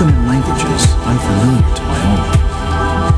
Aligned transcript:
even 0.00 0.28
languages 0.28 0.94
unfamiliar 1.04 1.74
to 1.74 1.82
my 1.82 3.12
own. 3.12 3.17